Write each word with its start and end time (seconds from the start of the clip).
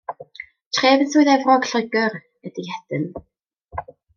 Tref 0.77 1.03
yn 1.03 1.11
Swydd 1.11 1.29
Efrog, 1.35 1.67
Lloegr 1.73 2.17
ydy 2.51 2.67
Hedon. 2.71 3.07